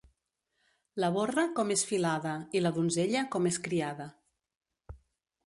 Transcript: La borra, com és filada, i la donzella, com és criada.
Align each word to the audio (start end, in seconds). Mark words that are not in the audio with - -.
La 1.03 1.09
borra, 1.17 1.43
com 1.59 1.73
és 1.75 1.83
filada, 1.89 2.33
i 2.59 2.63
la 2.65 2.73
donzella, 2.79 3.23
com 3.37 3.53
és 3.53 3.61
criada. 3.69 4.09